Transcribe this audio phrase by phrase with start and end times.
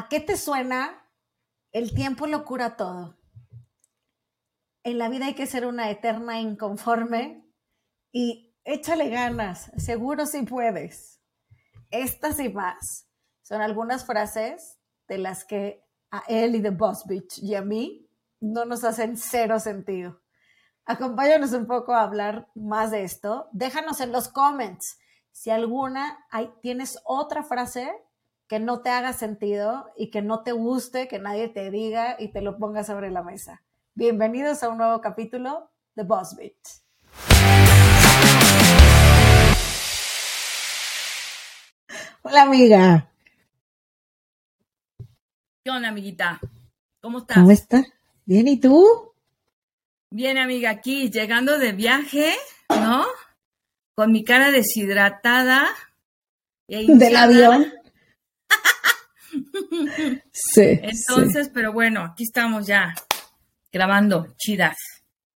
[0.00, 1.06] ¿A qué te suena?
[1.72, 3.18] El tiempo lo cura todo.
[4.82, 7.46] En la vida hay que ser una eterna inconforme
[8.10, 11.20] y échale ganas, seguro si puedes.
[11.90, 13.10] Estas y más
[13.42, 18.08] son algunas frases de las que a él y The Boss Beach y a mí
[18.40, 20.22] no nos hacen cero sentido.
[20.86, 23.50] Acompáñanos un poco a hablar más de esto.
[23.52, 24.98] Déjanos en los comments
[25.30, 26.26] si alguna
[26.62, 27.92] tienes otra frase
[28.50, 32.32] que no te haga sentido y que no te guste, que nadie te diga y
[32.32, 33.62] te lo ponga sobre la mesa.
[33.94, 36.56] Bienvenidos a un nuevo capítulo de Boss Beat.
[42.22, 43.08] Hola amiga.
[45.62, 46.40] ¿Qué onda, amiguita?
[47.00, 47.36] ¿Cómo estás?
[47.36, 47.86] ¿Cómo estás?
[48.24, 49.12] Bien, ¿y tú?
[50.10, 52.34] Bien, amiga, aquí llegando de viaje,
[52.68, 53.06] ¿no?
[53.94, 55.68] Con mi cara deshidratada.
[56.66, 57.79] E Del avión.
[60.32, 60.80] Sí.
[60.82, 62.94] Entonces, pero bueno, aquí estamos ya
[63.72, 64.76] grabando, chidas.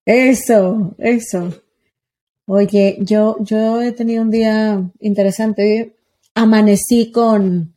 [0.05, 1.62] Eso, eso.
[2.47, 5.97] Oye, yo, yo he tenido un día interesante.
[6.35, 7.75] Amanecí con,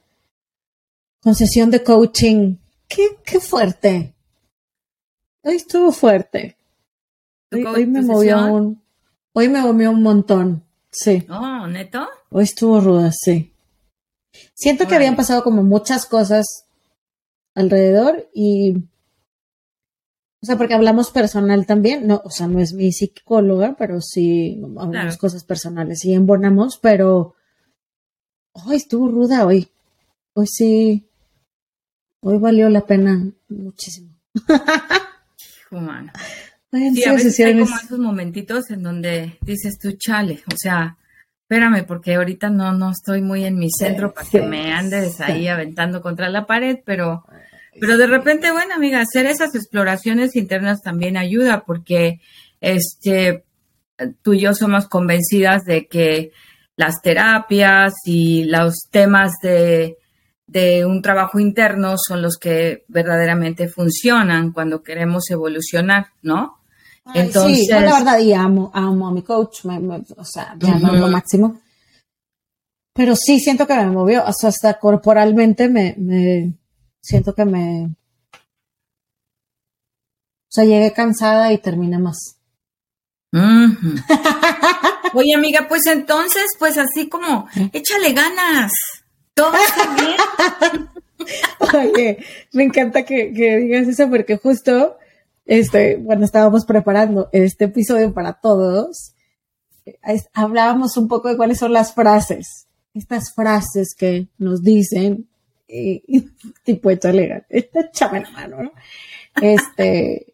[1.22, 2.58] con sesión de coaching.
[2.88, 4.14] Qué, qué fuerte.
[5.44, 6.58] Hoy estuvo fuerte.
[7.52, 8.82] Hoy, me movió un,
[9.32, 10.64] hoy me movió un montón.
[10.92, 11.26] Sí.
[11.30, 12.06] Oh, ¿neto?
[12.30, 13.54] Hoy estuvo ruda, sí.
[14.54, 16.66] Siento que habían pasado como muchas cosas
[17.54, 18.84] alrededor y
[20.40, 24.62] o sea, porque hablamos personal también, no, o sea, no es mi psicóloga, pero sí
[24.78, 27.36] hablamos cosas personales y embonamos, pero
[28.52, 29.68] hoy estuvo ruda hoy.
[30.34, 31.10] Hoy sí,
[32.20, 34.16] hoy valió la pena muchísimo.
[35.72, 36.12] humano.
[36.72, 40.98] Sí, a veces hay como esos momentitos en donde dices tú, chale, o sea,
[41.50, 45.48] espérame, porque ahorita no, no estoy muy en mi centro para que me andes ahí
[45.48, 47.24] aventando contra la pared, pero,
[47.80, 52.20] pero de repente, bueno, amiga, hacer esas exploraciones internas también ayuda, porque
[52.60, 53.46] este,
[54.22, 56.32] tú y yo somos convencidas de que
[56.76, 59.98] las terapias y los temas de
[60.48, 66.60] de un trabajo interno son los que verdaderamente funcionan cuando queremos evolucionar, ¿no?
[67.14, 70.94] Entonces, sí, yo la verdad y amo, amo a mi coach, o sea, ya no
[70.94, 71.60] lo máximo.
[72.94, 76.54] Pero sí siento que me movió, hasta corporalmente me, me
[77.02, 77.96] siento que me,
[80.48, 82.38] o sea, llegué cansada y terminé más.
[85.14, 88.72] Oye, amiga, pues entonces, pues así como, échale ganas.
[89.34, 90.90] ¿Todo bien?
[91.76, 92.18] Oye,
[92.54, 94.98] me encanta que, digas eso porque justo,
[95.48, 99.14] este, cuando estábamos preparando este episodio para todos,
[100.34, 105.28] hablábamos un poco de cuáles son las frases, estas frases que nos dicen,
[106.64, 108.72] tipo, échale, échame la mano, ¿no?
[109.42, 110.34] Este,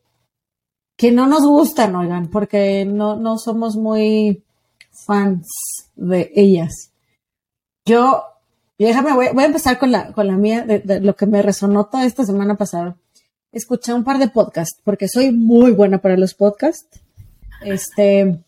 [0.95, 4.43] que no nos gustan, oigan, porque no, no somos muy
[4.91, 5.47] fans
[5.95, 6.91] de ellas.
[7.85, 8.23] Yo
[8.77, 11.85] y déjame, voy, a empezar con la, con la mía, de, lo que me resonó
[11.85, 12.95] toda esta semana pasada.
[13.53, 16.99] Escuché un par de podcasts, porque soy muy buena para los podcasts.
[17.61, 18.39] Este.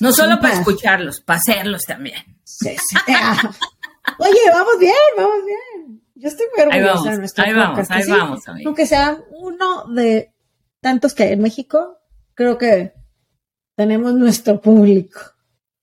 [0.00, 2.22] No solo para escucharlos, para hacerlos también.
[2.44, 2.96] Sí, sí.
[3.08, 3.50] Ah.
[4.18, 6.02] Oye, vamos bien, vamos bien.
[6.14, 8.68] Yo estoy muy orgullosa de nuestro ahí Vamos, ahí vamos, amigo.
[8.68, 10.32] Aunque sea uno de
[10.80, 11.98] tantos que hay en México,
[12.34, 12.92] creo que
[13.74, 15.20] tenemos nuestro público.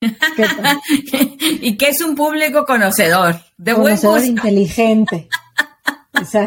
[0.00, 5.28] y que es un público conocedor, de conocedor inteligente.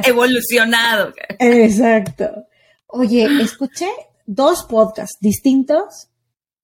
[0.06, 1.14] Evolucionado.
[1.40, 2.46] Exacto.
[2.88, 3.90] Oye, escuché
[4.26, 6.10] dos podcasts distintos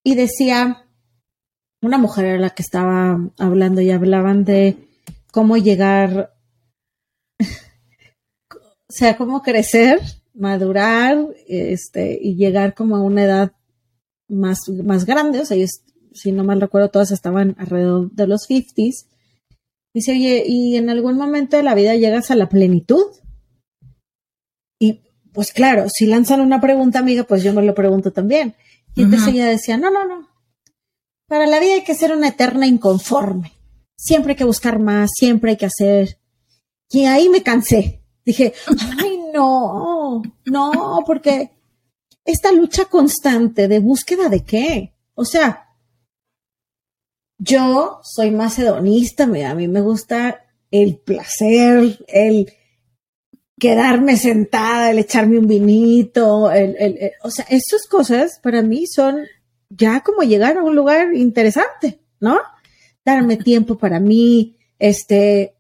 [0.04, 0.86] y decía,
[1.82, 4.88] una mujer era la que estaba hablando y hablaban de
[5.32, 6.34] cómo llegar,
[7.40, 10.00] o sea, cómo crecer,
[10.34, 13.52] madurar, este, y llegar como a una edad
[14.28, 15.84] más, más grande, o sea, ellos
[16.14, 19.08] si no mal recuerdo, todas estaban alrededor de los 50s.
[19.94, 23.06] Dice, oye, ¿y en algún momento de la vida llegas a la plenitud?
[24.80, 25.02] Y
[25.32, 28.56] pues claro, si lanzan una pregunta, amiga, pues yo me lo pregunto también.
[28.96, 30.28] Y entonces ella decía, no, no, no.
[31.28, 33.54] Para la vida hay que ser una eterna inconforme.
[33.96, 36.20] Siempre hay que buscar más, siempre hay que hacer.
[36.90, 38.04] Y ahí me cansé.
[38.26, 38.54] Dije,
[39.00, 41.52] ay, no, no, porque
[42.26, 44.94] esta lucha constante de búsqueda de qué?
[45.16, 45.63] O sea,
[47.38, 52.52] yo soy más hedonista, a mí me gusta el placer, el
[53.60, 59.26] quedarme sentada, el echarme un vinito, el, o sea, esas cosas para mí son
[59.70, 62.40] ya como llegar a un lugar interesante, ¿no?
[63.06, 65.56] Darme tiempo para mí, este,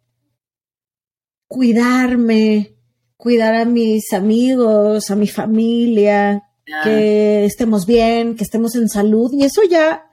[1.47, 2.75] cuidarme,
[3.17, 6.43] cuidar a mis amigos, a mi familia,
[6.83, 9.31] que estemos bien, que estemos en salud.
[9.33, 10.05] Y eso ya,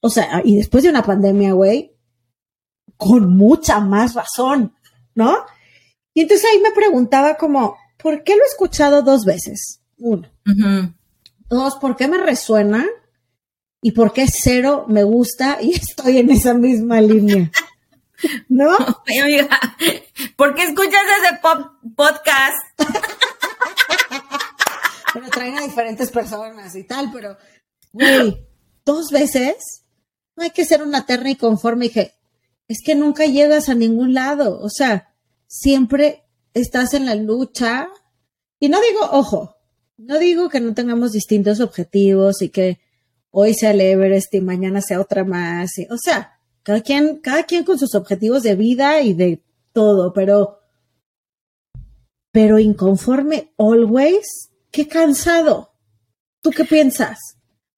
[0.00, 1.94] o sea, y después de una pandemia, güey,
[2.96, 4.74] con mucha más razón,
[5.14, 5.44] ¿no?
[6.14, 9.80] Y entonces ahí me preguntaba como, ¿por qué lo he escuchado dos veces?
[9.98, 10.28] Uno.
[11.48, 12.86] Dos, ¿por qué me resuena?
[13.82, 17.50] Y por qué cero me gusta y estoy en esa misma línea.
[18.48, 18.76] ¿No?
[20.36, 21.38] ¿por qué escuchas ese
[21.96, 22.56] podcast?
[25.14, 27.36] bueno, traen a diferentes personas y tal, pero,
[27.92, 28.46] güey,
[28.84, 29.84] dos veces
[30.40, 31.84] no hay que ser una terna y conforme.
[31.84, 32.14] Y dije,
[32.66, 34.58] es que nunca llegas a ningún lado.
[34.62, 35.12] O sea,
[35.46, 37.88] siempre estás en la lucha.
[38.58, 39.56] Y no digo, ojo,
[39.98, 42.80] no digo que no tengamos distintos objetivos y que
[43.30, 45.72] hoy sea el Everest y mañana sea otra más.
[45.90, 49.42] o sea, cada quien, cada quien con sus objetivos de vida y de
[49.74, 50.60] todo, pero,
[52.32, 55.74] pero inconforme always, qué cansado.
[56.40, 57.18] ¿Tú qué piensas?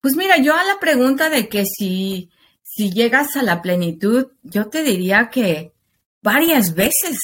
[0.00, 2.30] Pues mira, yo a la pregunta de que si,
[2.74, 5.74] si llegas a la plenitud, yo te diría que
[6.22, 7.18] varias veces,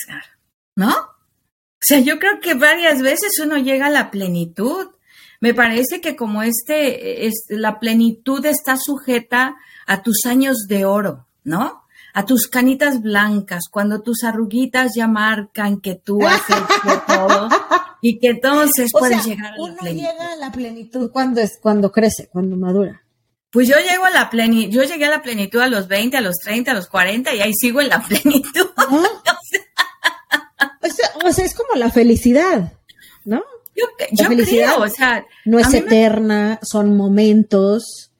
[0.77, 0.91] ¿no?
[0.91, 4.89] O sea, yo creo que varias veces uno llega a la plenitud.
[5.41, 9.57] Me parece que como este, es, la plenitud está sujeta
[9.87, 11.85] a tus años de oro, ¿no?
[12.13, 17.49] A tus canitas blancas, cuando tus arruguitas ya marcan que tú has hecho todo
[18.03, 21.91] y que entonces puedes llegar a la uno llega a la plenitud cuando es cuando
[21.91, 23.03] crece, cuando madura.
[23.51, 26.21] Pues yo llego a la plenitud, yo llegué a la plenitud a los 20, a
[26.21, 28.69] los 30, a los 40 y ahí sigo en la plenitud.
[31.25, 32.73] o sea, es como la felicidad,
[33.25, 33.43] ¿no?
[33.75, 33.87] Yo,
[34.19, 38.11] la felicidad creo, o sea, no es eterna, son momentos.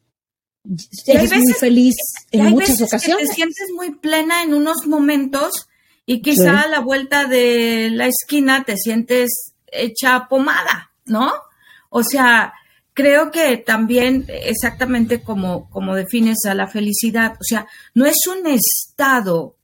[1.07, 1.97] Eres muy feliz
[2.31, 3.29] en muchas ocasiones.
[3.29, 5.69] te sientes muy plena en unos momentos
[6.07, 11.33] y quizá a la vuelta de la esquina te sientes hecha pomada, ¿no?
[11.91, 12.55] O sea,
[12.99, 17.65] creo que también exactamente como, como defines a la felicidad, o sea,
[17.95, 19.55] no es un estado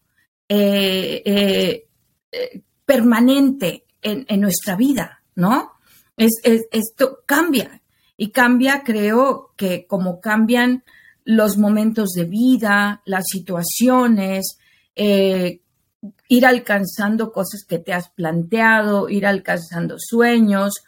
[0.48, 1.88] eh, eh,
[2.30, 5.72] eh permanente en, nuestra vida, ¿no?
[6.16, 7.82] Es, esto cambia
[8.16, 10.84] y cambia, creo que como cambian
[11.24, 14.58] los momentos de vida, las situaciones,
[14.94, 20.84] ir alcanzando cosas que te has planteado, ir alcanzando sueños,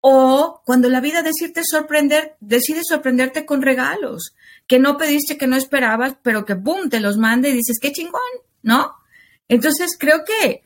[0.00, 4.34] o cuando la vida decide, sorprender, decide sorprenderte con regalos
[4.66, 7.92] que no pediste, que no esperabas, pero que boom, te los manda y dices, qué
[7.92, 8.20] chingón,
[8.62, 8.92] ¿no?
[9.48, 10.62] Entonces creo que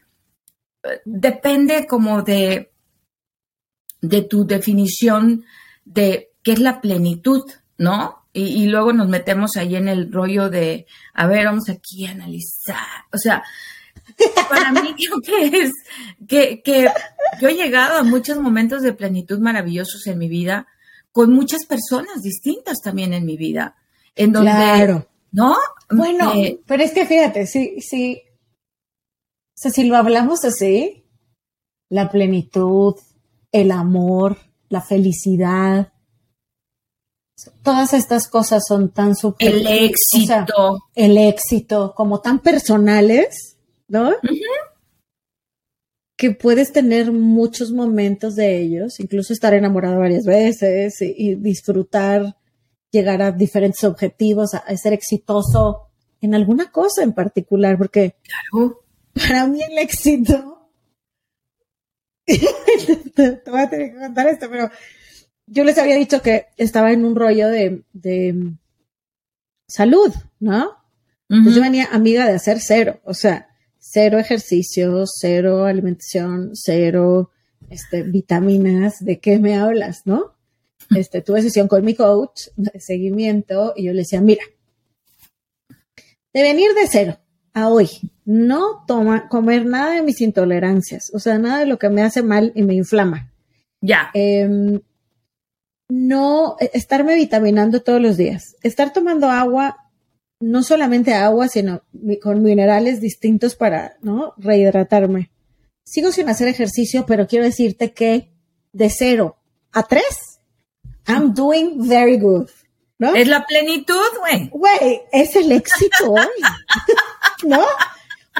[1.05, 2.73] depende como de,
[4.00, 5.44] de tu definición
[5.84, 7.43] de qué es la plenitud,
[7.79, 8.26] ¿no?
[8.34, 13.05] Y, luego nos metemos ahí en el rollo de, a ver, vamos aquí a analizar.
[13.12, 13.44] O sea,
[14.54, 15.72] para mí creo que es
[16.28, 16.88] que, que
[17.40, 20.66] yo he llegado a muchos momentos de plenitud maravillosos en mi vida,
[21.10, 23.76] con muchas personas distintas también en mi vida.
[24.14, 25.06] En donde, claro.
[25.31, 25.56] ¿no?
[25.90, 28.22] Bueno, eh, pero es que fíjate, sí, sí,
[29.62, 31.05] sea, si lo hablamos así,
[31.88, 32.96] la plenitud,
[33.52, 34.38] el amor,
[34.69, 35.93] la felicidad,
[37.62, 39.60] todas estas cosas son tan subjetivas.
[39.60, 40.78] El éxito.
[40.94, 43.51] el éxito, como tan personales,
[43.93, 44.11] ¿no?
[46.17, 52.37] Que puedes tener muchos momentos de ellos, incluso estar enamorado varias veces y, disfrutar,
[52.91, 55.91] llegar a diferentes objetivos, a, ser exitoso
[56.22, 58.81] en alguna cosa en particular, porque claro
[59.15, 60.70] para mí el éxito,
[62.27, 64.70] te, voy a tener que contar esto, pero
[65.46, 67.84] yo les había dicho que estaba en un rollo de,
[69.69, 70.79] salud, ¿no?
[71.29, 73.52] Pues yo venía amiga de hacer cero, o sea,
[73.93, 77.31] cero ejercicio, cero alimentación, cero
[77.69, 80.34] este, vitaminas, ¿de qué me hablas, no?
[80.96, 84.43] Este, tuve sesión con mi coach de seguimiento y yo le decía, mira,
[86.32, 87.19] de venir de cero,
[87.53, 87.89] a hoy
[88.25, 92.22] no toma, comer nada de mis intolerancias, o sea, nada de lo que me hace
[92.22, 93.31] mal y me inflama.
[93.81, 94.11] Ya.
[94.15, 94.81] Em,
[95.89, 99.77] no e, estarme vitaminando todos los días, estar tomando agua,
[100.43, 101.82] no solamente agua, sino
[102.20, 104.34] con minerales distintos para, ¿no?
[104.37, 105.31] Rehidratarme.
[105.84, 108.32] Sigo sin hacer ejercicio, pero quiero decirte que
[108.72, 109.37] de cero
[109.72, 110.41] a tres,
[111.06, 112.49] I'm doing very good.
[112.99, 113.15] ¿No?
[113.15, 114.49] Es la plenitud, güey.
[114.51, 116.27] Güey, es el éxito hoy.
[117.44, 117.65] ¿no?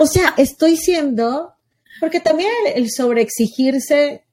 [0.01, 1.55] O sea, estoy siendo,
[2.01, 4.25] porque también el, sobreexigirse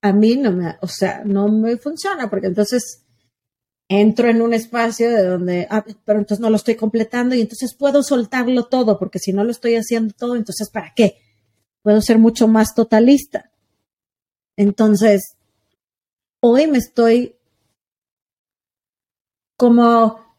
[0.00, 3.04] a mí no me, o sea, no me funciona, porque entonces
[3.88, 7.74] entro en un espacio de donde, ah, pero entonces no lo estoy completando y entonces
[7.74, 11.18] puedo soltarlo todo, porque si no lo estoy haciendo todo, entonces ¿para qué?
[11.82, 13.50] puedo ser mucho más totalista.
[14.56, 15.36] Entonces,
[16.40, 17.36] hoy me estoy
[19.56, 20.36] como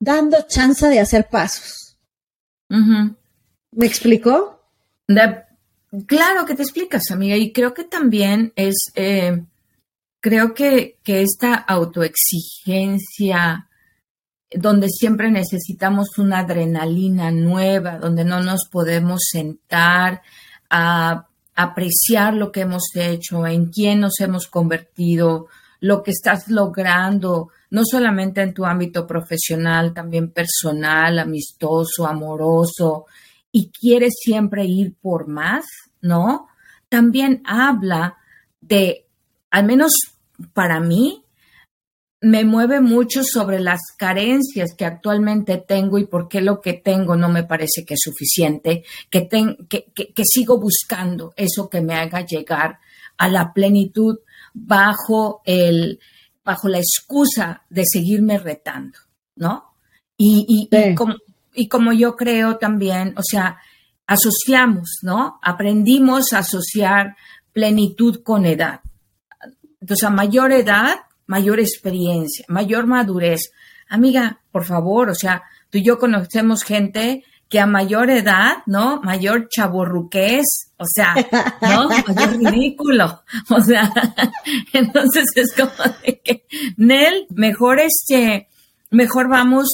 [0.00, 1.96] dando chance de hacer pasos.
[2.68, 4.60] ¿Me explicó?
[6.06, 9.44] claro que te explicas, amiga, y creo que también es, eh,
[10.22, 13.68] creo que, que esta autoexigencia,
[14.54, 20.22] donde siempre necesitamos una adrenalina nueva, donde no nos podemos sentar
[20.70, 21.26] a
[21.56, 25.48] apreciar lo que hemos hecho, en quién nos hemos convertido,
[25.80, 33.06] lo que estás logrando, no solamente en tu ámbito profesional, también personal, amistoso, amoroso,
[33.50, 35.64] y quieres siempre ir por más,
[36.00, 36.46] ¿no?
[36.88, 38.18] También habla
[38.60, 39.08] de,
[39.50, 40.11] al menos
[40.52, 41.24] para mí,
[42.22, 47.16] me mueve mucho sobre las carencias que actualmente tengo y por qué lo que tengo
[47.16, 52.78] no me parece que es suficiente, que, que, sigo buscando eso que me haga llegar
[53.18, 54.20] a la plenitud
[54.54, 55.98] bajo, el,
[56.44, 58.98] bajo la excusa de seguirme retando,
[59.34, 59.74] ¿no?
[60.16, 61.16] Y, como,
[61.52, 63.58] y como yo creo también, o sea,
[64.06, 65.40] asociamos, ¿no?
[65.42, 67.16] Aprendimos a asociar
[67.52, 68.80] plenitud con edad.
[69.82, 70.94] Entonces, a mayor edad,
[71.26, 73.50] mayor experiencia, mayor madurez.
[73.88, 79.02] Amiga, por favor, o sea, tú y yo conocemos gente que a mayor edad, ¿no?
[79.02, 81.14] Mayor chaborruqués, o sea,
[81.60, 81.88] ¿no?
[81.88, 83.92] Mayor ridículo, o sea,
[84.72, 86.46] entonces es como de que,
[86.76, 88.48] Nel, mejor este,
[88.90, 89.66] mejor vamos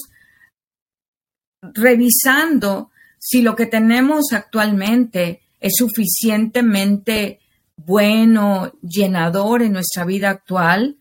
[1.60, 7.40] revisando si lo que tenemos actualmente es suficientemente
[7.78, 10.98] bueno, llenador en nuestra vida actual,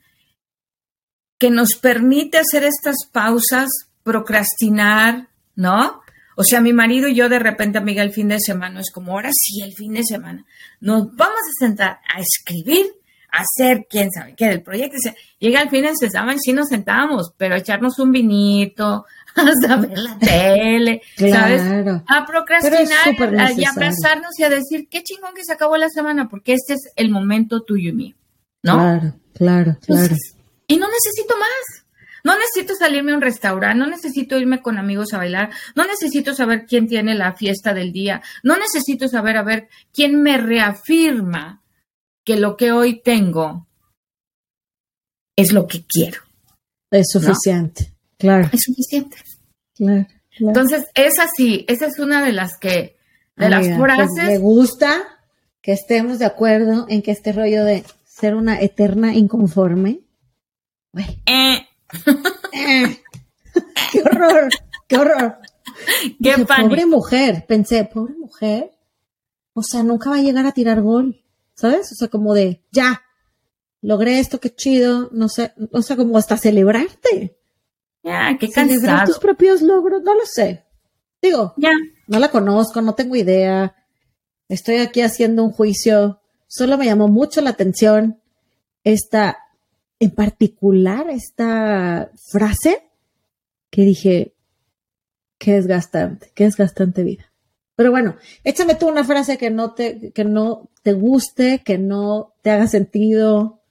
[1.39, 3.69] que nos permite hacer estas pausas,
[4.03, 6.01] procrastinar, ¿no?
[6.35, 9.13] O sea, mi marido y yo de repente, amiga, el fin de semana es como,
[9.13, 10.45] ahora sí, el fin de semana,
[10.79, 12.85] nos vamos a sentar a escribir,
[13.31, 14.97] a hacer quién sabe qué del proyecto.
[15.39, 19.05] llega el fin de semana y sí nos sentamos, pero echarnos un vinito,
[19.69, 21.61] a ver la tele, ¿sabes?
[22.07, 26.53] A procrastinar y abrazarnos y a decir, qué chingón que se acabó la semana, porque
[26.53, 28.15] este es el momento tuyo y mío,
[28.63, 28.73] ¿no?
[28.73, 30.15] Claro, claro, claro.
[30.67, 31.83] y no necesito más.
[32.23, 36.33] No necesito salirme a un restaurante, no necesito irme con amigos a bailar, no necesito
[36.33, 41.63] saber quién tiene la fiesta del día, no necesito saber a ver quién me reafirma
[42.25, 43.65] que lo que hoy tengo
[45.37, 46.23] es lo que quiero.
[46.91, 47.93] Es suficiente.
[48.17, 48.49] Claro.
[48.51, 49.17] Es suficiente.
[49.75, 50.07] Claro,
[50.39, 52.97] Entonces, es así, esa es una de las que,
[53.35, 54.25] de las pues, frases.
[54.25, 55.03] me gusta
[55.61, 60.01] que estemos de acuerdo en que este rollo de ser una eterna inconforme.
[61.25, 61.63] Eh.
[62.53, 63.01] Eh.
[63.91, 64.49] qué horror,
[64.87, 65.37] qué horror.
[66.23, 68.71] Qué Pobre mujer, pensé, pobre mujer.
[69.53, 71.91] O sea, nunca va a llegar a tirar gol, ¿sabes?
[71.91, 73.03] O sea, como de, ya,
[73.81, 77.36] logré esto, qué chido, no sé, o sea, como hasta celebrarte.
[78.07, 79.05] Ya, qué cansado.
[79.05, 80.63] tus propios logros, no lo sé.
[81.21, 81.71] Digo, ya.
[82.07, 83.75] no la conozco, no tengo idea.
[84.47, 86.21] Estoy aquí haciendo un juicio.
[86.47, 88.21] Solo me llamó mucho la atención
[88.85, 89.39] esta,
[89.99, 92.89] en particular, esta frase
[93.69, 94.33] que dije,
[95.37, 97.25] qué desgastante, qué desgastante vida.
[97.75, 102.35] Pero bueno, échame tú una frase que no te, que no te guste, que no
[102.41, 103.61] te haga sentido.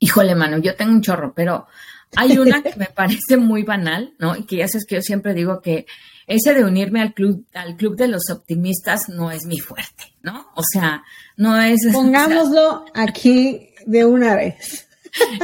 [0.00, 1.68] Híjole, mano, yo tengo un chorro, pero
[2.16, 4.36] hay una que me parece muy banal, ¿no?
[4.36, 5.86] Y que ya sabes que yo siempre digo que
[6.26, 10.50] ese de unirme al club, al club de los optimistas no es mi fuerte, ¿no?
[10.54, 11.02] O sea,
[11.36, 11.80] no es.
[11.92, 14.88] Pongámoslo aquí de una vez.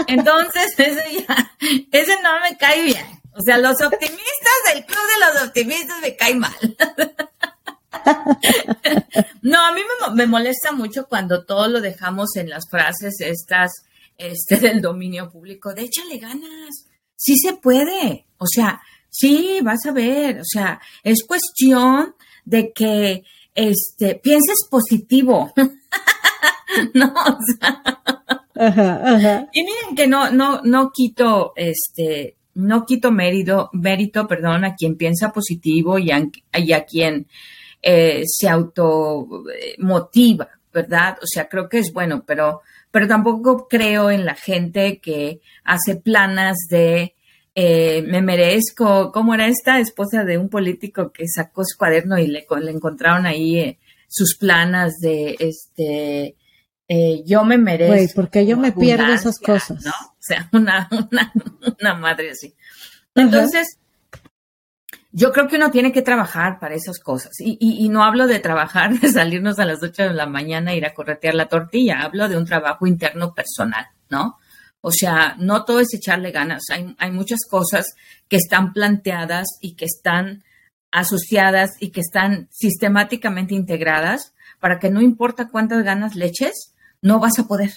[0.06, 1.52] Entonces, ese ya,
[1.92, 3.06] ese no me cae bien.
[3.32, 6.54] O sea, los optimistas del club de los optimistas me cae mal.
[9.42, 13.72] No, a mí me, me molesta mucho cuando todo lo dejamos en las frases estas
[14.18, 19.92] este, del dominio público, de échale ganas, sí se puede, o sea, sí, vas a
[19.92, 25.52] ver, o sea, es cuestión de que este, pienses positivo.
[26.94, 27.82] no, o sea.
[29.52, 34.96] Y miren que no, no, no quito, este, no quito mérito, mérito, perdón, a quien
[34.96, 37.26] piensa positivo y a, a quien
[37.82, 41.18] eh, se automotiva, ¿verdad?
[41.22, 45.96] O sea, creo que es bueno, pero pero tampoco creo en la gente que hace
[45.96, 47.14] planas de
[47.54, 52.28] eh, me merezco, ¿cómo era esta esposa de un político que sacó su cuaderno y
[52.28, 53.78] le, le encontraron ahí eh,
[54.08, 56.36] sus planas de este
[56.90, 57.94] eh, yo me merezco.
[57.94, 59.84] Güey, porque yo me pierdo esas cosas.
[59.84, 59.90] ¿no?
[59.90, 61.32] O sea, una, una,
[61.80, 62.54] una madre así.
[63.14, 63.78] Entonces,
[65.10, 67.32] yo creo que uno tiene que trabajar para esas cosas.
[67.38, 70.86] Y, no hablo de trabajar, de salirnos a las 8 de la mañana e ir
[70.86, 72.02] a corretear la tortilla.
[72.02, 74.38] Hablo de un trabajo interno personal, ¿no?
[74.80, 76.62] O sea, no todo es echarle ganas.
[76.70, 77.94] Hay, hay muchas cosas
[78.28, 80.44] que están planteadas y que están
[80.90, 87.20] asociadas y que están sistemáticamente integradas para que no importa cuántas ganas le eches, no
[87.20, 87.72] vas a poder,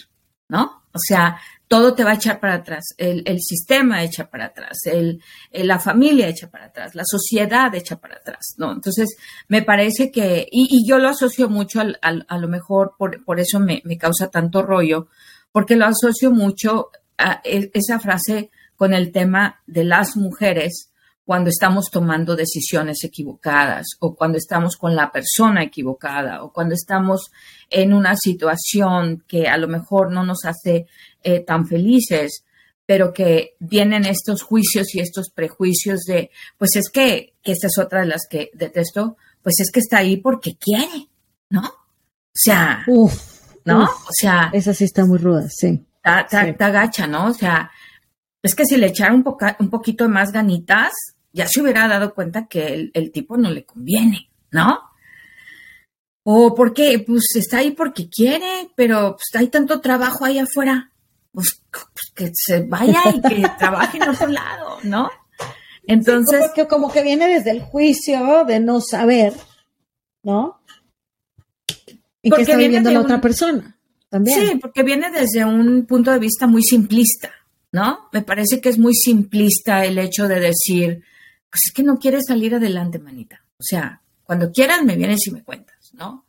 [0.47, 0.83] ¿no?
[0.93, 1.39] O sea,
[1.71, 5.21] todo te va a echar para atrás, el, sistema echa para atrás, el,
[5.53, 8.73] la familia echa para atrás, la sociedad echa para atrás, ¿no?
[8.73, 9.15] Entonces,
[9.47, 13.61] me parece que, y, yo lo asocio mucho al, a lo mejor, por, por eso
[13.61, 15.07] me, me, causa tanto rollo,
[15.53, 20.91] porque lo asocio mucho a e, esa frase con el tema de las mujeres
[21.23, 27.31] cuando estamos tomando decisiones equivocadas o cuando estamos con la persona equivocada o cuando estamos
[27.69, 30.87] en una situación que a lo mejor no nos hace
[31.23, 32.43] eh, tan felices,
[32.85, 37.77] pero que vienen estos juicios y estos prejuicios de, pues es que, que esta es
[37.77, 41.07] otra de las que detesto, pues es que está ahí porque quiere,
[41.49, 41.61] ¿no?
[41.61, 42.83] O sea,
[43.65, 43.83] ¿no?
[43.83, 45.85] o sea, esa sí está muy ruda, sí.
[46.03, 47.27] Está, gacha, ¿no?
[47.27, 47.71] O sea,
[48.41, 49.23] es que si le echara un,
[49.59, 50.91] un poquito más ganitas,
[51.31, 54.79] ya se hubiera dado cuenta que el, tipo no le conviene, ¿no?
[56.23, 60.90] O porque, pues está ahí porque quiere, pero pues, hay tanto trabajo ahí afuera,
[61.33, 65.09] pues, pues que se vaya y que trabaje en otro lado, ¿no?
[65.87, 66.47] Entonces.
[66.47, 69.33] porque como que viene desde el juicio de no saber,
[70.23, 70.61] ¿no?
[72.21, 73.77] Y que está viviendo la otra persona
[74.09, 74.39] también.
[74.39, 77.31] Sí, porque viene desde un punto de vista muy simplista,
[77.71, 78.09] ¿no?
[78.11, 81.03] Me parece que es muy simplista el hecho de decir,
[81.49, 83.43] pues es que no quieres salir adelante, manita.
[83.57, 86.25] O sea, cuando quieras me vienes y me cuentas, ¿no?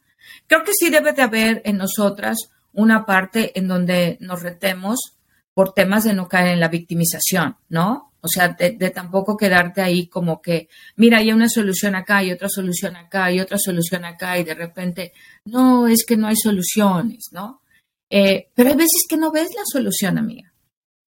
[0.46, 5.16] Creo que sí debe de haber en nosotras una parte en donde nos retemos
[5.54, 8.12] por temas de no caer en la victimización, ¿no?
[8.24, 12.48] O sea, de, tampoco quedarte ahí como que, mira, hay una solución acá y otra
[12.48, 15.12] solución acá y otra solución acá y de repente,
[15.44, 17.62] no, es que no hay soluciones, ¿no?
[18.08, 20.52] Eh, pero hay veces que no ves la solución, amiga.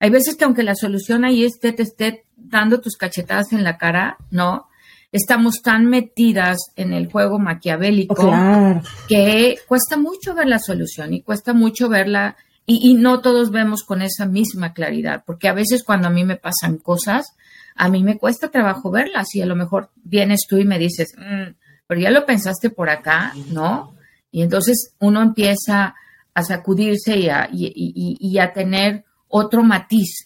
[0.00, 3.78] Hay veces que aunque la solución ahí esté, te esté dando tus cachetadas en la
[3.78, 4.68] cara, ¿no?
[5.12, 11.22] Estamos tan metidas en el juego maquiavélico oh, que cuesta mucho ver la solución y
[11.22, 12.36] cuesta mucho verla
[12.68, 16.34] y, no todos vemos con esa misma claridad, porque a veces cuando a mí me
[16.34, 17.36] pasan cosas,
[17.76, 21.14] a mí me cuesta trabajo verlas y a lo mejor vienes tú y me dices,
[21.16, 21.54] mm,
[21.86, 23.94] pero ya lo pensaste por acá, ¿no?
[24.32, 25.94] Y entonces uno empieza
[26.34, 30.25] a sacudirse y a, y a tener otro matiz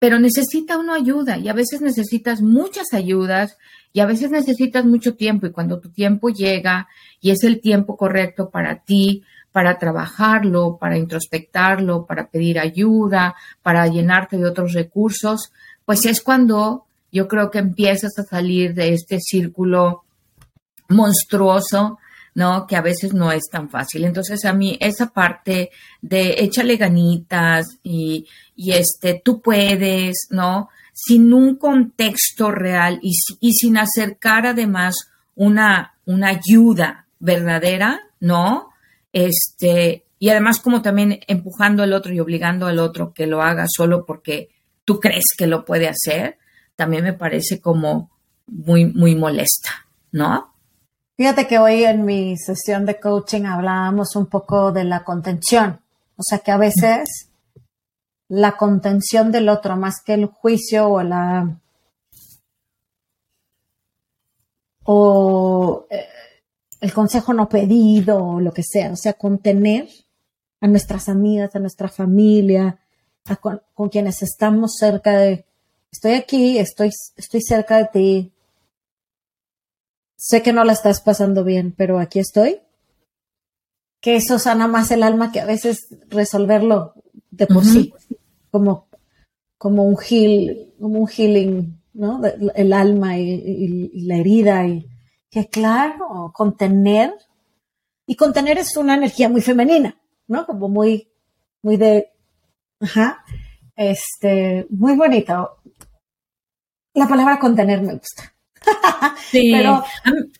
[0.00, 3.58] pero necesita uno ayuda y a veces necesitas muchas ayudas
[3.92, 6.88] y a veces necesitas mucho tiempo y cuando tu tiempo llega
[7.20, 13.86] y es el tiempo correcto para ti, para trabajarlo, para introspectarlo, para pedir ayuda, para
[13.88, 15.52] llenarte de otros recursos,
[15.84, 20.04] pues es cuando yo creo que empiezas a salir de este círculo
[20.88, 21.98] monstruoso
[22.34, 22.66] ¿no?
[22.66, 24.04] Que a veces no es tan fácil.
[24.04, 30.68] Entonces a mí esa parte de échale ganitas y, y este, tú puedes, ¿no?
[30.92, 34.96] Sin un contexto real y, y sin acercar además
[35.34, 38.70] una, una ayuda verdadera, ¿no?
[39.12, 43.64] Este, y además como también empujando al otro y obligando al otro que lo haga
[43.68, 44.50] solo porque
[44.84, 46.38] tú crees que lo puede hacer,
[46.76, 48.10] también me parece como
[48.46, 50.49] muy, muy molesta, ¿no?
[51.20, 55.78] Fíjate que hoy en mi sesión de coaching hablábamos un poco de la contención,
[56.16, 57.28] o sea que a veces
[58.28, 61.60] la contención del otro más que el juicio o la
[64.84, 66.08] o eh,
[66.80, 69.90] el consejo no pedido o lo que sea, o sea, contener
[70.62, 72.78] a nuestras amigas, a nuestra familia,
[73.42, 75.44] con, con, quienes estamos cerca de,
[75.92, 78.32] estoy aquí, estoy, estoy cerca de ti,
[80.20, 82.60] sé que no la estás pasando bien, pero aquí estoy.
[84.02, 86.92] Que eso sana más el alma que a veces resolverlo
[87.30, 87.94] de por sí,
[88.50, 88.88] como,
[89.56, 92.20] como un heal, como un healing, ¿no?
[92.54, 94.86] El alma y, la herida y
[95.30, 97.14] que claro, contener.
[98.06, 100.44] Y contener es una energía muy femenina, ¿no?
[100.44, 101.08] Como muy,
[101.62, 102.10] muy de,
[102.80, 103.24] ajá,
[103.74, 105.62] este, muy bonito.
[106.92, 108.34] La palabra contener me gusta.
[109.30, 109.50] sí.
[109.52, 109.82] pero,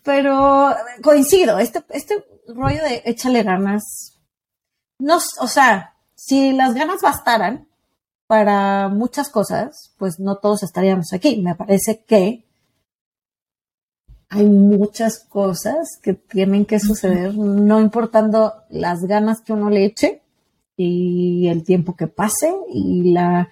[0.03, 4.19] pero coincido, este, este rollo de échale ganas,
[4.99, 7.67] no, o sea, si las ganas bastaran
[8.27, 11.41] para muchas cosas, pues no todos estaríamos aquí.
[11.41, 12.45] Me parece que
[14.29, 20.21] hay muchas cosas que tienen que suceder, no importando las ganas que uno le eche
[20.77, 23.49] y el tiempo que pase y la,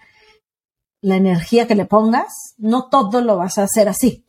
[1.01, 4.25] la energía que le pongas, no todo lo vas a hacer así.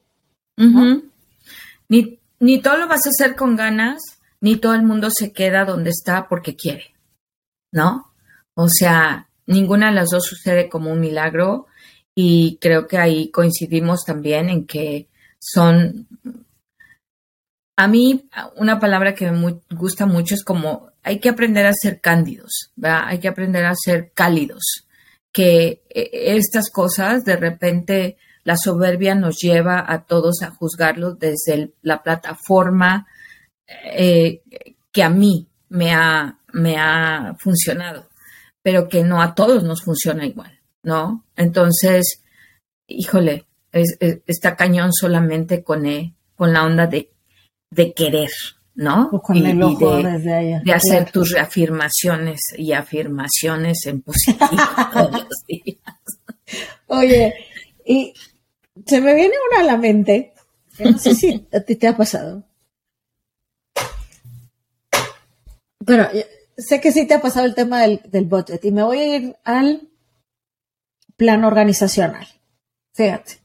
[1.88, 3.98] Ni, ni todo lo vas a hacer con ganas,
[4.40, 6.94] ni todo el mundo se queda donde está porque quiere,
[7.72, 8.12] ¿no?
[8.54, 11.66] O sea, ninguna de las dos sucede como un milagro
[12.14, 16.06] y creo que ahí coincidimos también en que son,
[17.76, 22.00] a mí una palabra que me gusta mucho es como hay que aprender a ser
[22.00, 23.04] cándidos, ¿verdad?
[23.06, 24.86] hay que aprender a ser cálidos,
[25.32, 31.72] que eh, estas cosas de repente la soberbia nos lleva a todos a juzgarlos desde
[31.82, 33.06] la plataforma
[33.66, 34.42] eh,
[34.92, 38.08] que a mí me ha, me ha funcionado,
[38.62, 41.24] pero que no a todos nos funciona igual, ¿no?
[41.36, 42.22] Entonces,
[42.88, 47.10] híjole, está cañón solamente con, eh, con la onda de,
[47.70, 48.30] de querer,
[48.74, 49.10] ¿no?
[49.22, 50.62] con y, el ojo de, desde allá.
[50.64, 54.48] de, hacer tus reafirmaciones y afirmaciones en positivo
[54.92, 55.78] todos los días.
[56.88, 57.34] Oye,
[57.90, 58.14] y
[58.86, 60.32] se me viene una a la mente,
[60.78, 62.44] no sé si a ti te ha pasado.
[65.80, 66.06] Bueno,
[66.56, 69.16] sé que sí te ha pasado el tema del, del budget y me voy a
[69.16, 69.88] ir al
[71.16, 72.28] plan organizacional.
[72.94, 73.40] Fíjate.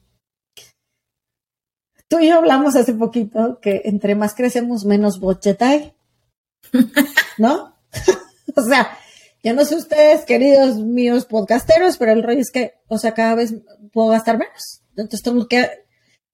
[2.06, 5.92] Tú y yo hablamos hace poquito que entre más crecemos, menos budget hay.
[7.36, 7.76] ¿No?
[8.54, 8.96] o sea,
[9.46, 13.36] ya no sé ustedes, queridos míos podcasteros, pero el rollo es que, o sea, cada
[13.36, 13.54] vez
[13.92, 14.82] puedo gastar menos.
[14.96, 15.70] Entonces tengo que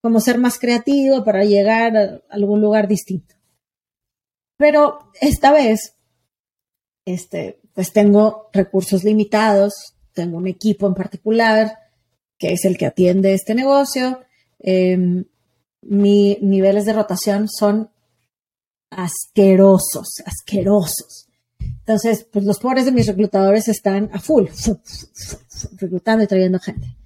[0.01, 3.35] como ser más creativo para llegar a algún lugar distinto.
[4.57, 5.95] Pero esta vez,
[7.05, 11.81] este, pues tengo recursos limitados, tengo un equipo en particular
[12.39, 14.25] que es el que atiende este negocio.
[14.59, 15.27] Em,
[15.83, 17.91] mis niveles de rotación son
[18.89, 21.22] asquerosos, asquerosos.
[21.81, 24.47] Entonces, pues los pobres de mis reclutadores están a full,
[25.79, 26.97] reclutando y trayendo gente.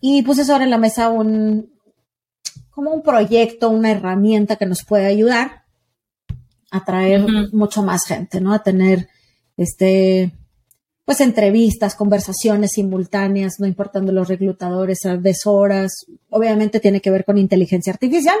[0.00, 1.70] Y puse sobre la mesa un,
[2.70, 5.64] como un proyecto, una herramienta que nos puede ayudar
[6.70, 8.52] a traer mucho más gente, ¿no?
[8.54, 9.08] A tener,
[9.56, 10.32] este,
[11.04, 16.06] pues entrevistas, conversaciones simultáneas, no importando los reclutadores a deshoras.
[16.30, 18.36] Obviamente tiene que ver con inteligencia artificial,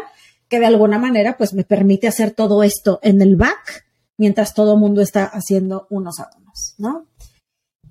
[0.48, 3.87] que de alguna manera pues me permite hacer todo esto en el back
[4.18, 7.06] mientras todo el mundo está haciendo unos a unos, ¿no?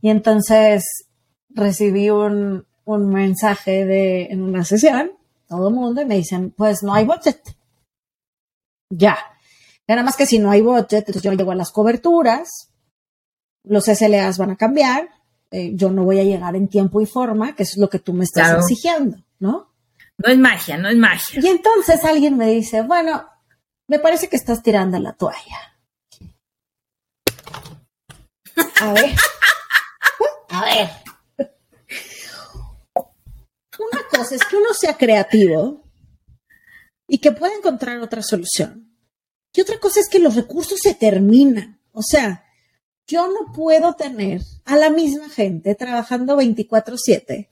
[0.01, 0.85] Y entonces
[1.49, 5.11] recibí un, un mensaje de, en una sesión,
[5.47, 7.41] todo el mundo, y me dicen, pues no hay budget.
[8.89, 9.17] Ya.
[9.87, 12.69] Nada más que si no hay budget, entonces yo llego a las coberturas,
[13.63, 15.09] los SLAs van a cambiar,
[15.49, 18.13] eh, yo no voy a llegar en tiempo y forma, que es lo que tú
[18.13, 19.73] me estás exigiendo, ¿no?
[20.17, 21.39] No es magia, no es magia.
[21.41, 23.25] Y entonces alguien me dice, bueno,
[23.87, 25.76] me parece que estás tirando la toalla.
[28.79, 29.15] A ver.
[30.49, 30.89] A ver.
[33.79, 35.83] Una cosa es que uno sea creativo
[37.07, 38.91] y que pueda encontrar otra solución.
[39.53, 41.81] Y otra cosa es que los recursos se terminan.
[41.91, 42.45] O sea,
[43.07, 47.49] yo no puedo tener a la misma gente trabajando 24/7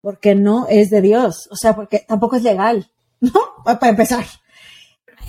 [0.00, 1.48] porque no es de Dios.
[1.50, 3.32] O sea, porque tampoco es legal, ¿no?
[3.64, 4.26] Para empezar.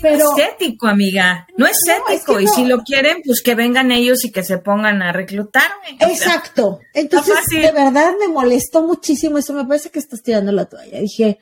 [0.00, 1.46] Pero, es ético, amiga.
[1.56, 2.40] No es ético.
[2.40, 5.96] y si lo quieren, pues que vengan ellos y que se pongan a reclutarme.
[6.00, 6.80] Exacto.
[6.92, 9.52] Entonces, de verdad me molestó muchísimo eso.
[9.52, 11.00] Me parece que estás tirando la toalla.
[11.00, 11.38] Dije,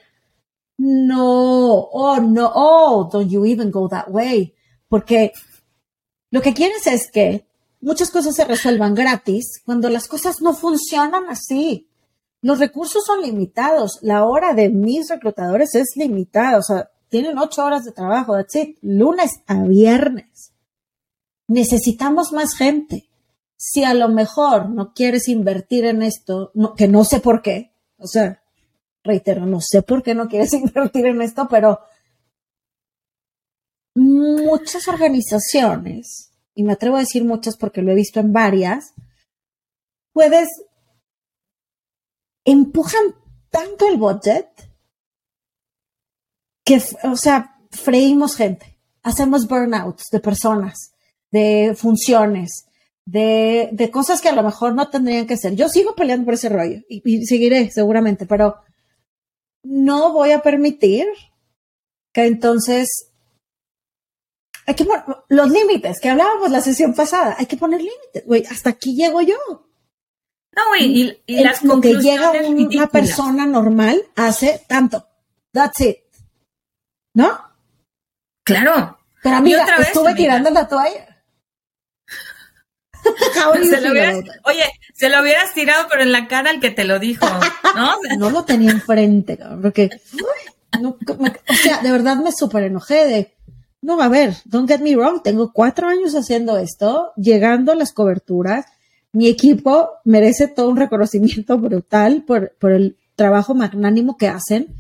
[0.78, 4.54] no, oh, no, oh, don't you even go that way.
[4.88, 5.32] Porque
[6.30, 7.46] lo que quieres es que
[7.80, 11.88] muchas cosas se resuelvan gratis cuando las cosas no funcionan así.
[12.40, 13.98] Los recursos son limitados.
[14.02, 16.58] La hora de mis reclutadores es limitada.
[16.58, 20.52] O sea, tienen ocho horas de trabajo, that's it, lunes a viernes.
[21.46, 23.08] Necesitamos más gente.
[23.56, 28.08] Si a lo mejor no quieres invertir en esto, que no sé por qué, o
[28.08, 28.42] sea,
[29.04, 31.78] reitero, no sé por qué no quieres invertir en esto, pero
[33.94, 38.92] muchas organizaciones, y me atrevo a decir muchas porque lo he visto en varias,
[40.12, 40.48] puedes,
[42.44, 43.14] empujan
[43.50, 44.48] tanto el budget
[46.64, 50.92] que, o sea, freímos gente, hacemos burnouts de personas,
[51.30, 52.66] de funciones,
[53.06, 55.54] de, de, cosas que a lo mejor no tendrían que ser.
[55.54, 58.56] Yo sigo peleando por ese rollo y, seguiré seguramente, pero
[59.62, 61.06] no voy a permitir
[62.12, 63.10] que entonces
[64.66, 68.44] hay que poner los límites que hablábamos la sesión pasada, hay que poner límites, güey,
[68.46, 69.36] hasta aquí llego yo.
[69.48, 75.06] No, güey, y, las lo que llega una persona normal hace tanto.
[75.52, 76.03] That's it.
[77.14, 77.38] ¿No?
[78.44, 78.98] Claro.
[79.22, 81.24] Pero amiga, estuve tirando la toalla.
[84.44, 87.26] oye, se lo hubieras tirado, pero en la cara al que te lo dijo,
[87.74, 87.96] ¿no?
[88.18, 89.90] no lo tenía enfrente, porque
[90.82, 93.34] o sea, de verdad me súper enojé de,
[93.82, 97.92] no, a ver, don't get me wrong, tengo cuatro años haciendo esto, llegando a las
[97.92, 98.66] coberturas,
[99.12, 104.74] mi equipo merece todo un reconocimiento brutal por, por el trabajo magnánimo que hacen.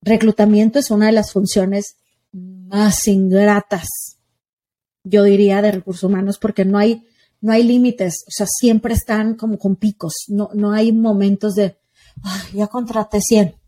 [0.00, 1.96] Reclutamiento es una de las funciones
[2.32, 3.88] más ingratas,
[5.04, 7.06] yo diría, de recursos humanos, porque no hay,
[7.40, 11.76] no hay límites, o sea, siempre están como con picos, no, no hay momentos de,
[12.52, 13.54] ya contraté 100.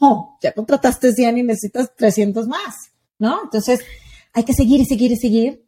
[0.00, 2.74] No, ya contrataste 100 y necesitas 300 más,
[3.20, 3.44] ¿no?
[3.44, 3.80] Entonces,
[4.32, 5.64] hay que seguir y seguir y seguir.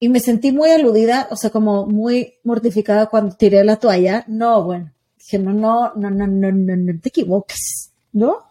[0.00, 4.24] Y me sentí muy aludida, o sea, como muy mortificada cuando tiré la toalla.
[4.26, 8.46] No, bueno, dije, no, no, no, no, no, no, no te equivoques, ¿no?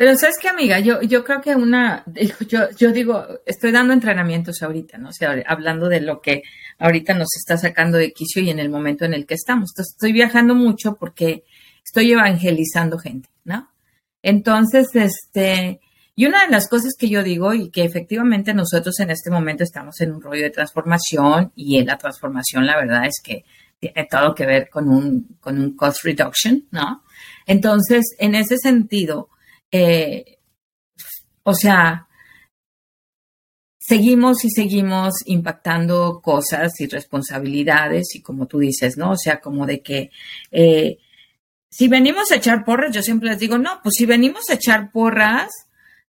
[0.00, 2.06] Pero sabes qué, amiga, yo, yo creo que una,
[2.48, 5.10] yo, yo digo, estoy dando entrenamientos ahorita, ¿no?
[5.10, 6.42] O sea, hablando de lo que
[6.78, 9.72] ahorita nos está sacando de quicio y en el momento en el que estamos.
[9.76, 11.44] Estoy viajando mucho porque
[11.84, 13.70] estoy evangelizando gente, ¿no?
[14.22, 15.80] Entonces, este,
[16.16, 19.64] y una de las cosas que yo digo y que efectivamente nosotros en este momento
[19.64, 23.44] estamos en un rollo de transformación y en la transformación la verdad es que
[23.78, 27.02] tiene todo que ver con un, con un cost reduction, ¿no?
[27.44, 29.28] Entonces, en ese sentido,
[29.72, 30.38] eh,
[31.42, 32.08] o sea,
[33.78, 39.12] seguimos y seguimos impactando cosas y responsabilidades y como tú dices, ¿no?
[39.12, 40.10] O sea, como de que
[40.52, 40.98] eh,
[41.70, 44.92] si venimos a echar porras, yo siempre les digo, no, pues si venimos a echar
[44.92, 45.50] porras,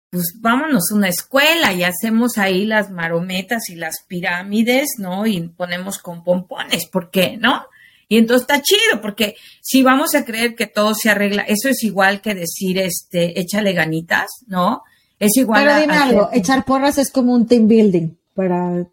[0.09, 5.25] pues vámonos a una escuela y hacemos ahí las marometas y las pirámides, ¿no?
[5.25, 7.37] Y ponemos con pompones, ¿por qué?
[7.37, 7.65] ¿No?
[8.11, 11.81] Y entonces está chido, porque si vamos a creer que todo se arregla, eso es
[11.85, 14.83] igual que decir, este, échale ganitas, ¿no?
[15.17, 18.85] Es igual Pero dime algo, echar porras es como un team building para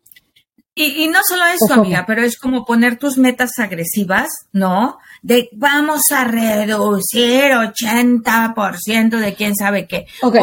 [0.78, 4.98] y, no solo eso, amiga, pero es como poner tus metas agresivas, ¿no?
[5.22, 10.06] De vamos a reducir 80% de quién sabe qué.
[10.22, 10.36] Ok,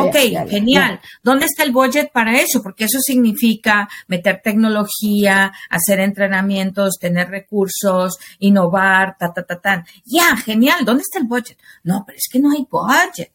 [0.49, 0.99] genial.
[1.23, 2.61] ¿Dónde está el budget para eso?
[2.61, 9.85] Porque eso significa meter tecnología, hacer entrenamientos, tener recursos, innovar, ta, ta, ta, ta.
[10.05, 10.83] Ya, genial.
[10.83, 11.57] ¿Dónde está el budget?
[11.83, 13.31] No, pero es que no hay budget.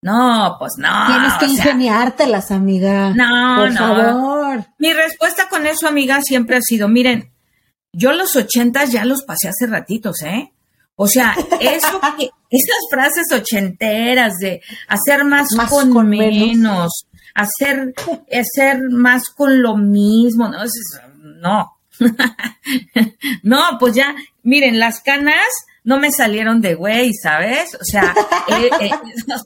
[0.00, 1.06] No, pues no.
[1.06, 3.10] Tienes que ingeniártelas, amiga.
[3.10, 4.66] No, por favor.
[4.78, 7.32] Mi respuesta con eso, amiga, siempre ha sido, miren,
[7.92, 10.52] yo los ochentas ya los pasé hace ratitos, ¿eh?
[10.94, 17.94] O sea, eso que, esas frases ochenteras de hacer más, con, menos, hacer,
[18.32, 20.58] hacer más con lo mismo, no,
[21.40, 21.74] no.
[23.42, 25.46] no, pues ya, miren, las canas
[25.88, 27.74] no me salieron de güey, ¿sabes?
[27.74, 28.14] O sea,
[28.46, 28.90] eh, eh,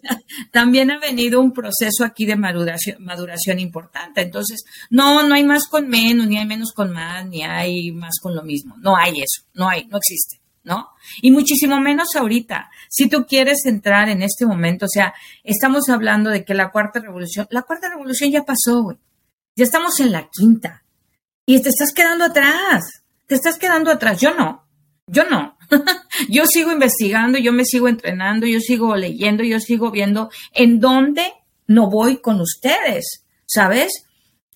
[0.51, 4.23] también ha venido un proceso aquí de maduración, maduración importante.
[4.23, 8.19] Entonces, no, no hay más con menos, ni hay menos con más, ni hay más
[8.21, 8.75] con lo mismo.
[8.79, 10.41] No hay eso, no hay, no existe.
[10.65, 10.89] ¿no?
[11.21, 12.71] Y muchísimo menos ahorita.
[12.89, 16.99] Si tú quieres entrar en este momento, o sea, estamos hablando de que la cuarta
[16.99, 18.97] revolución, la cuarta revolución ya pasó, güey.
[19.55, 20.83] Ya estamos en la quinta.
[21.47, 22.83] Y te estás quedando atrás.
[23.29, 24.21] Te estás quedando atrás.
[24.21, 24.67] Yo no.
[25.07, 25.57] Yo no.
[26.29, 31.23] yo sigo investigando, yo me sigo entrenando, yo sigo leyendo, yo sigo viendo en dónde
[31.67, 34.07] no voy con ustedes, ¿sabes?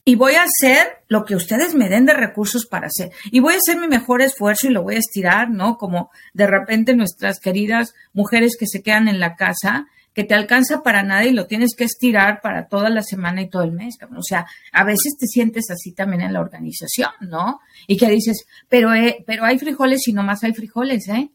[0.05, 3.11] Y voy a hacer lo que ustedes me den de recursos para hacer.
[3.33, 5.79] Y voy a hacer mi mejor esfuerzo y lo voy a estirar, ¿no?
[5.79, 10.83] Como de repente nuestras queridas mujeres que se quedan en la casa que te alcanza
[10.83, 13.99] para nada y lo tienes que estirar para toda la semana y todo el mes.
[14.17, 17.61] O sea, a veces te sientes así también en la organización, ¿no?
[17.87, 21.29] Y que dices, pero, eh, pero hay frijoles y no más hay frijoles, ¿eh?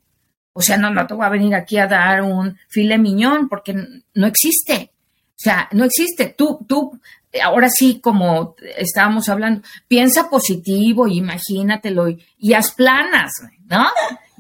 [0.54, 3.76] O sea, no, no te voy a venir aquí a dar un file miñón porque
[4.16, 4.92] no existe.
[4.96, 6.34] O sea, no existe.
[6.36, 7.00] Tú, tú,
[7.44, 13.30] ahora sí, como estábamos hablando, piensa positivo, imagínatelo y, y haz planas,
[13.70, 13.86] ¿no?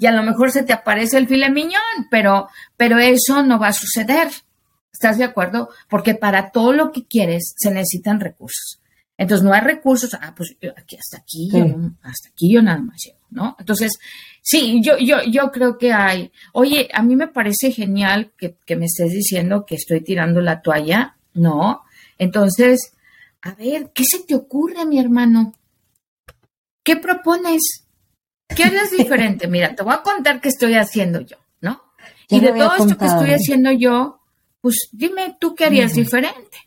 [0.02, 3.68] Y a lo mejor se te aparece el file miñón, pero, pero eso no va
[3.68, 4.30] a suceder.
[4.92, 5.70] ¿Estás de acuerdo?
[5.88, 8.82] Porque para todo lo que quieres se necesitan recursos.
[9.16, 11.60] Entonces no hay recursos, ah, pues aquí hasta aquí, yo,
[12.02, 13.56] hasta aquí yo nada más llego, ¿no?
[13.60, 14.00] Entonces,
[14.42, 16.32] sí, yo, yo, yo creo que hay.
[16.54, 20.64] Oye, a mí me parece genial que, que me estés diciendo que estoy tirando la
[20.64, 21.84] toalla, ¿no?
[22.18, 22.94] Entonces,
[23.44, 25.54] a ver, ¿qué se te ocurre, mi hermano?
[26.84, 27.86] ¿Qué propones?
[28.56, 29.48] ¿Qué harías diferente?
[29.48, 31.82] Mira, te voy a contar qué estoy haciendo yo, ¿no?
[32.30, 34.20] y de todo esto que estoy haciendo yo,
[34.62, 36.58] pues dime tú qué harías diferente.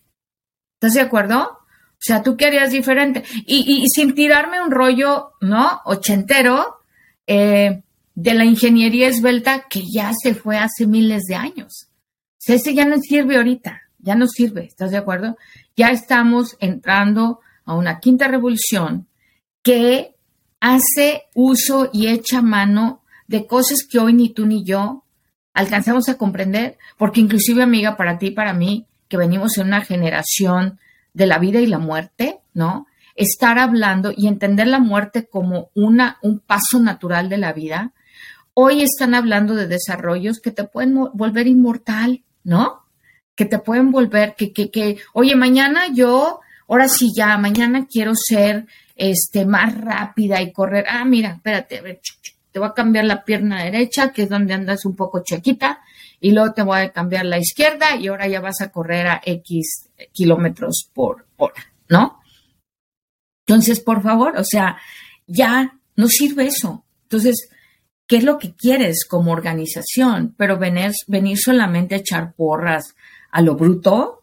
[0.75, 1.43] ¿Estás de acuerdo?
[1.43, 3.25] O sea, tú qué harías diferente.
[3.47, 5.81] Y, sin tirarme un rollo, ¿no?
[5.87, 6.81] Ochentero,
[7.27, 7.83] eh,
[8.15, 11.89] de la ingeniería esbelta que ya se fue hace miles de años.
[11.89, 15.39] O sea, ese ya no sirve ahorita, ya no sirve, ¿estás de acuerdo?
[15.77, 19.09] Ya estamos entrando a una quinta revolución
[19.63, 20.14] que
[20.65, 25.05] hace uso y echa mano de cosas que hoy ni tú ni yo
[25.53, 30.81] alcanzamos a comprender, porque inclusive amiga, para ti, para mí, que venimos en una generación
[31.13, 32.87] de la vida y la muerte, ¿no?
[33.15, 37.93] Estar hablando y entender la muerte como una, un paso natural de la vida.
[38.55, 42.87] Hoy están hablando de desarrollos que te pueden volver inmortal, ¿no?
[43.35, 48.15] Que te pueden volver, que, que, que, oye, mañana yo, ahora sí ya, mañana quiero
[48.15, 50.87] ser este, más rápida y correr.
[50.89, 52.01] Ah, mira, espérate, a ver,
[52.53, 55.81] te voy a cambiar la pierna derecha, que es donde andas un poco chiquita,
[56.21, 59.21] y luego te voy a cambiar la izquierda y ahora ya vas a correr a
[59.25, 62.21] X kilómetros por hora, ¿no?
[63.47, 64.79] Entonces, por favor, o sea,
[65.27, 66.85] ya no sirve eso.
[67.03, 67.49] Entonces,
[68.07, 70.35] ¿qué es lo que quieres como organización?
[70.39, 72.95] Pero venir, venir solamente a echar porras
[73.31, 74.23] a lo bruto,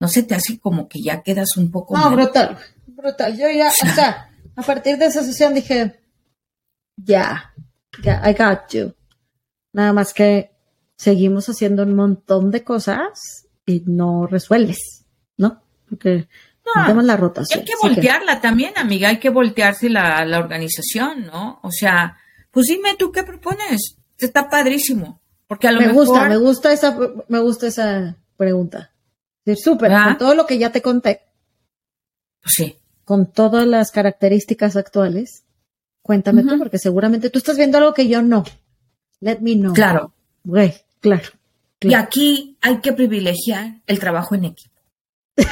[0.00, 1.98] ¿no se te hace como que ya quedas un poco...
[1.98, 2.58] No, brutal,
[3.02, 3.36] brutal.
[3.36, 6.00] Yo ya, o sea, a partir de esa sesión dije,
[6.96, 7.52] ya,
[8.02, 8.94] ya, I got you.
[9.72, 10.50] Nada más que
[10.96, 15.04] seguimos haciendo un montón de cosas y no resuelves,
[15.36, 15.62] ¿no?
[15.88, 16.28] Porque
[16.74, 17.60] no, la rotación.
[17.60, 21.60] Hay que voltearla también, amiga, hay que voltearse la, la organización, ¿no?
[21.62, 22.18] O sea,
[22.50, 23.96] pues dime tú qué propones.
[24.18, 25.20] Está padrísimo.
[25.46, 26.06] Porque a lo me mejor...
[26.06, 26.96] gusta, me gusta esa,
[27.28, 28.92] me gusta esa pregunta.
[29.56, 31.22] Súper, con todo lo que ya te conté.
[32.40, 32.76] Pues sí.
[33.04, 35.44] Con todas las características actuales,
[36.02, 38.44] cuéntame tú, porque seguramente tú estás viendo algo que yo no.
[39.20, 39.72] Let me know.
[39.72, 40.14] Claro.
[40.44, 41.30] Güey, claro,
[41.80, 44.80] Y aquí hay que privilegiar el trabajo en equipo.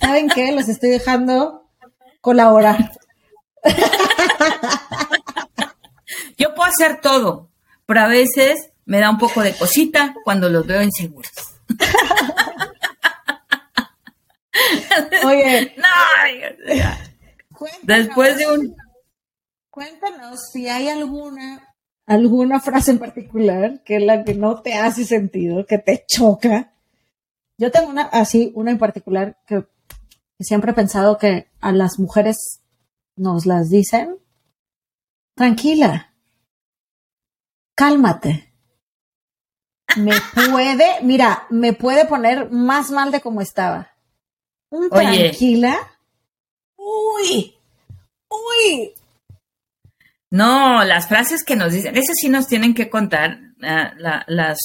[0.00, 0.52] ¿Saben qué?
[0.52, 1.70] Los estoy dejando
[2.20, 2.92] colaborar.
[6.36, 7.50] Yo puedo hacer todo,
[7.86, 11.55] pero a veces me da un poco de cosita cuando los veo inseguros.
[15.24, 15.84] Oye, no,
[17.82, 18.74] después de un
[19.70, 21.74] cuéntanos si hay alguna
[22.06, 26.72] alguna frase en particular que es la que no te hace sentido, que te choca.
[27.58, 29.66] Yo tengo una así, una en particular que
[30.40, 32.62] siempre he pensado que a las mujeres
[33.16, 34.18] nos las dicen.
[35.34, 36.14] Tranquila.
[37.74, 38.45] Cálmate.
[39.96, 43.92] Me puede, mira, me puede poner más mal de como estaba.
[44.90, 45.78] tranquila.
[46.76, 47.54] Uy,
[48.28, 48.94] uy,
[50.30, 53.94] no, las frases que nos dicen, esas sí nos tienen que contar ah,
[54.26, 54.58] las,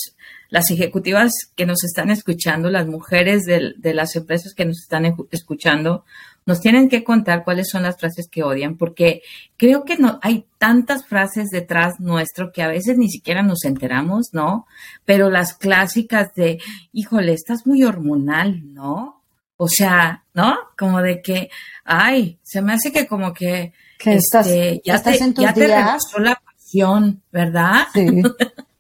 [0.49, 6.03] las ejecutivas que nos están escuchando, las mujeres de, las empresas que nos están escuchando,
[6.45, 9.21] nos tienen que contar cuáles son las frases que odian, porque
[9.58, 14.30] creo que no hay tantas frases detrás nuestro que a veces ni siquiera nos enteramos,
[14.34, 14.65] ¿no?
[15.06, 16.60] Pero las clásicas de,
[16.93, 19.21] híjole, estás muy hormonal, ¿no?
[19.58, 20.58] O sea, ¿no?
[20.77, 21.49] Como de que,
[21.84, 25.54] ay, se me hace que como que que estás, este, ya estás en tus ya
[25.54, 25.99] días.
[26.13, 27.88] te la pasión, ¿verdad?
[27.93, 28.08] Sí,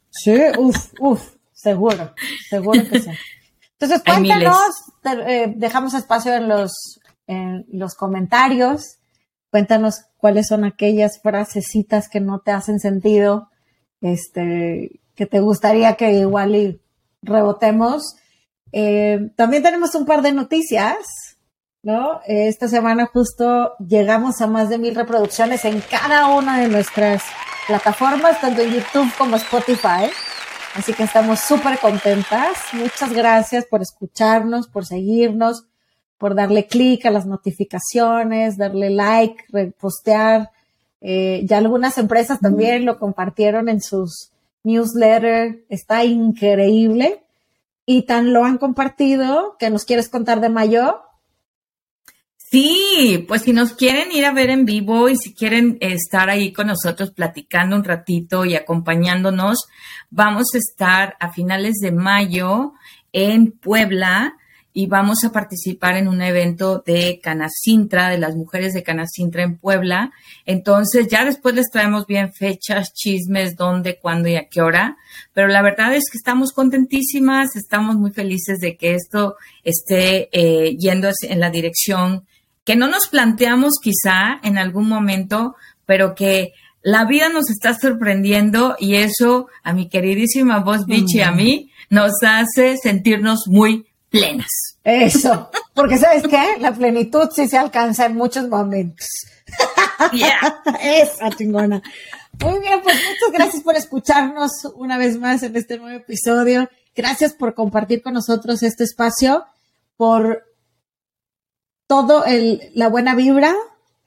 [0.09, 2.13] sí, uf, uf, seguro,
[2.49, 3.09] seguro que sí.
[3.79, 4.69] Entonces, cuéntanos,
[5.27, 6.99] eh, dejamos espacio en los,
[7.31, 8.99] en los comentarios,
[9.49, 13.49] cuéntanos cuáles son aquellas frasecitas que no te hacen sentido,
[14.01, 16.81] este, que te gustaría que igual y
[17.21, 18.15] rebotemos.
[18.71, 21.31] Eh, también tenemos un par de noticias
[21.83, 22.21] ¿no?
[22.25, 27.23] Esta semana justo llegamos a más de mil reproducciones en cada una de nuestras
[27.67, 30.09] plataformas, tanto en YouTube como Spotify.
[30.75, 32.57] Así que estamos súper contentas.
[32.73, 35.65] Muchas gracias por escucharnos, por seguirnos,
[36.21, 40.51] por darle clic a las notificaciones, darle like, repostear.
[41.01, 44.29] Eh, ya algunas empresas también lo compartieron en sus
[44.63, 45.57] newsletters.
[45.67, 47.23] Está increíble.
[47.87, 51.01] Y tan lo han compartido que nos quieres contar de mayo.
[52.37, 56.53] Sí, pues si nos quieren ir a ver en vivo y si quieren estar ahí
[56.53, 59.57] con nosotros platicando un ratito y acompañándonos,
[60.11, 62.73] vamos a estar a finales de mayo
[63.11, 64.35] en Puebla
[64.73, 69.57] y vamos a participar en un evento de Canacintra, de las mujeres de Canacintra en
[69.57, 70.11] Puebla.
[70.45, 74.97] Entonces, ya después les traemos bien fechas, chismes, dónde, cuándo y a qué hora.
[75.33, 80.75] Pero la verdad es que estamos contentísimas, estamos muy felices de que esto esté eh,
[80.77, 82.25] yendo en la dirección
[82.63, 88.75] que no nos planteamos quizá en algún momento, pero que la vida nos está sorprendiendo
[88.79, 94.77] y eso a mi queridísima voz Vichy a mí nos hace sentirnos muy plenas.
[94.83, 99.07] Eso, porque sabes qué, la plenitud sí se alcanza en muchos momentos.
[100.11, 100.61] Yeah.
[100.83, 101.81] Esa chingona.
[102.43, 106.69] Muy bien, pues muchas gracias por escucharnos una vez más en este nuevo episodio.
[106.95, 109.45] Gracias por compartir con nosotros este espacio,
[109.95, 110.43] por
[111.87, 113.53] todo el, la buena vibra,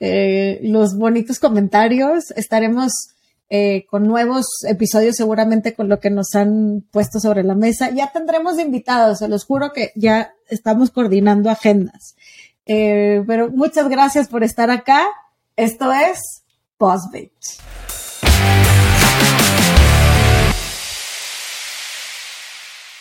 [0.00, 2.30] eh, los bonitos comentarios.
[2.32, 3.13] Estaremos
[3.50, 7.90] eh, con nuevos episodios seguramente con lo que nos han puesto sobre la mesa.
[7.90, 12.16] Ya tendremos invitados, se los juro que ya estamos coordinando agendas.
[12.66, 15.04] Eh, pero muchas gracias por estar acá.
[15.56, 16.42] Esto es
[16.78, 17.32] Postbait.